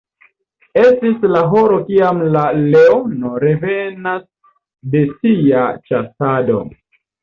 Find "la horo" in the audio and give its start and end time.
1.33-1.77